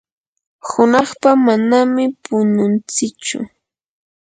[0.67, 3.39] hunaqpa manami pununtsichu.